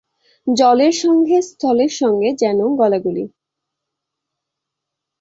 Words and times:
জলের 0.47 0.93
সঙ্গে 1.03 1.37
স্থলের 1.49 1.91
সঙ্গে 2.01 2.29
যেন 2.41 2.59
গলাগলি। 2.75 3.25